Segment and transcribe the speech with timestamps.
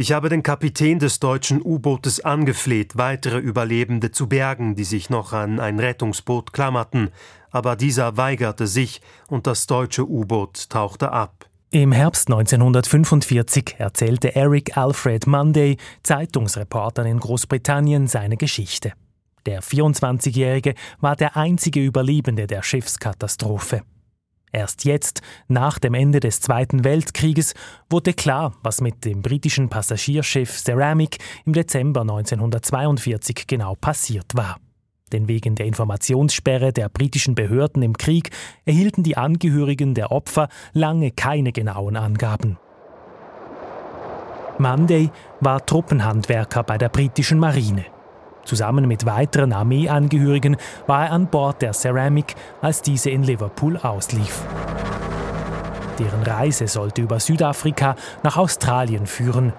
[0.00, 5.34] Ich habe den Kapitän des deutschen U-Bootes angefleht, weitere Überlebende zu bergen, die sich noch
[5.34, 7.10] an ein Rettungsboot klammerten,
[7.50, 11.44] aber dieser weigerte sich und das deutsche U-Boot tauchte ab.
[11.70, 18.94] Im Herbst 1945 erzählte Eric Alfred Monday Zeitungsreportern in Großbritannien seine Geschichte.
[19.44, 23.82] Der 24-Jährige war der einzige Überlebende der Schiffskatastrophe.
[24.52, 27.54] Erst jetzt, nach dem Ende des Zweiten Weltkrieges,
[27.88, 34.56] wurde klar, was mit dem britischen Passagierschiff Ceramic im Dezember 1942 genau passiert war.
[35.12, 38.30] Denn wegen der Informationssperre der britischen Behörden im Krieg
[38.64, 42.58] erhielten die Angehörigen der Opfer lange keine genauen Angaben.
[44.58, 45.10] Monday
[45.40, 47.86] war Truppenhandwerker bei der britischen Marine.
[48.44, 54.42] Zusammen mit weiteren Armeeangehörigen war er an Bord der Ceramic, als diese in Liverpool auslief.
[55.98, 59.52] Deren Reise sollte über Südafrika nach Australien führen.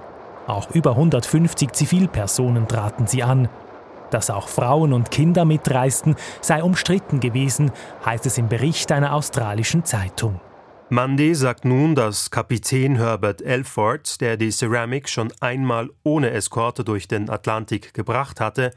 [0.47, 3.47] Auch über 150 Zivilpersonen traten sie an.
[4.09, 7.71] Dass auch Frauen und Kinder mitreisten, sei umstritten gewesen,
[8.05, 10.41] heißt es im Bericht einer australischen Zeitung.
[10.93, 17.07] Monday sagt nun, dass Kapitän Herbert Elford, der die Ceramic schon einmal ohne Eskorte durch
[17.07, 18.73] den Atlantik gebracht hatte,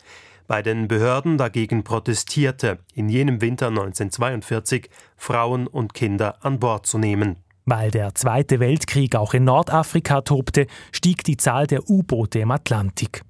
[0.47, 6.99] bei den Behörden dagegen protestierte, in jenem Winter 1942 Frauen und Kinder an Bord zu
[6.99, 7.35] nehmen.
[7.65, 13.23] Weil der Zweite Weltkrieg auch in Nordafrika tobte, stieg die Zahl der U-Boote im Atlantik.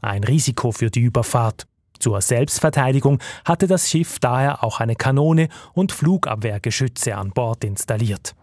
[0.00, 1.66] Ein Risiko für die Überfahrt.
[1.98, 8.34] Zur Selbstverteidigung hatte das Schiff daher auch eine Kanone und Flugabwehrgeschütze an Bord installiert.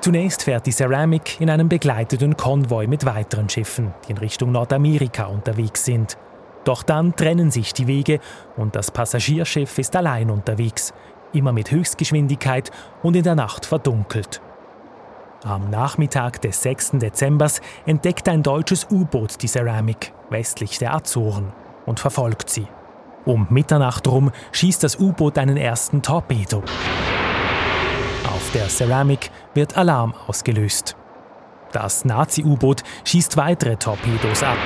[0.00, 5.26] Zunächst fährt die Ceramic in einem begleiteten Konvoi mit weiteren Schiffen, die in Richtung Nordamerika
[5.26, 6.18] unterwegs sind.
[6.64, 8.18] Doch dann trennen sich die Wege
[8.56, 10.92] und das Passagierschiff ist allein unterwegs,
[11.32, 12.72] immer mit Höchstgeschwindigkeit
[13.04, 14.40] und in der Nacht verdunkelt.
[15.44, 16.92] Am Nachmittag des 6.
[17.00, 17.50] Dezember
[17.84, 21.52] entdeckt ein deutsches U-Boot die Ceramic westlich der Azoren
[21.84, 22.68] und verfolgt sie.
[23.24, 26.62] Um Mitternacht rum schießt das U-Boot einen ersten Torpedo.
[28.32, 30.96] Auf der Ceramic wird Alarm ausgelöst.
[31.72, 34.58] Das Nazi-U-Boot schießt weitere Torpedos ab.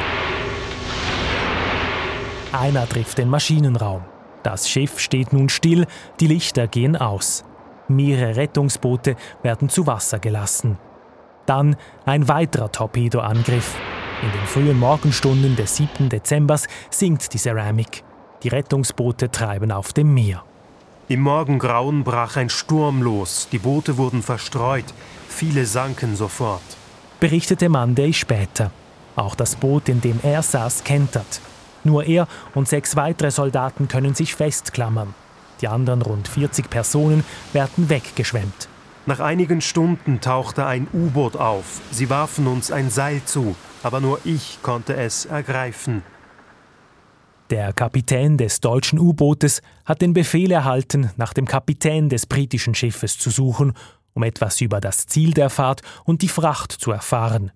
[2.53, 4.03] Einer trifft den Maschinenraum.
[4.43, 5.87] Das Schiff steht nun still,
[6.21, 7.45] die Lichter gehen aus.
[7.89, 10.79] Mehrere Rettungsboote werden zu Wasser gelassen.
[11.47, 13.77] Dann ein weiterer Torpedoangriff.
[14.23, 16.09] In den frühen Morgenstunden des 7.
[16.09, 16.59] Dezember
[16.91, 18.03] sinkt die Ceramic.
[18.43, 20.43] Die Rettungsboote treiben auf dem Meer.
[21.09, 24.87] Im Morgengrauen brach ein Sturm los, die Boote wurden verstreut,
[25.29, 26.63] viele sanken sofort.
[27.21, 28.73] Berichtete Monday später.
[29.15, 31.41] Auch das Boot, in dem er saß, kentert.
[31.85, 35.15] Nur er und sechs weitere Soldaten können sich festklammern.
[35.61, 38.69] Die anderen rund 40 Personen werden weggeschwemmt.
[39.07, 41.81] Nach einigen Stunden tauchte ein U-Boot auf.
[41.93, 46.03] Sie warfen uns ein Seil zu, aber nur ich konnte es ergreifen.
[47.51, 53.17] Der Kapitän des deutschen U-Bootes hat den Befehl erhalten, nach dem Kapitän des britischen Schiffes
[53.17, 53.75] zu suchen,
[54.15, 57.53] um etwas über das Ziel der Fahrt und die Fracht zu erfahren.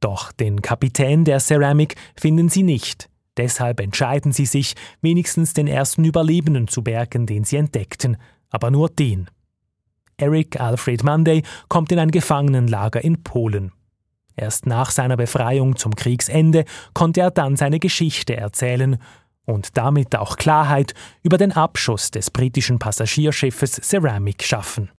[0.00, 3.08] Doch den Kapitän der Ceramic finden sie nicht.
[3.36, 8.16] Deshalb entscheiden sie sich, wenigstens den ersten Überlebenden zu bergen, den sie entdeckten,
[8.50, 9.30] aber nur den.
[10.18, 13.72] Eric Alfred Monday kommt in ein Gefangenenlager in Polen.
[14.36, 18.98] Erst nach seiner Befreiung zum Kriegsende konnte er dann seine Geschichte erzählen
[19.44, 24.90] und damit auch Klarheit über den Abschuss des britischen Passagierschiffes Ceramic schaffen.